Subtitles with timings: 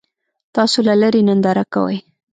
[0.55, 1.97] تاسو له لرې ننداره کوئ.